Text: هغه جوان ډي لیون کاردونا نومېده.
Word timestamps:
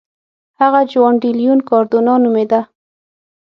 هغه 0.59 0.79
جوان 0.91 1.13
ډي 1.21 1.31
لیون 1.39 1.59
کاردونا 1.69 2.13
نومېده. 2.23 2.61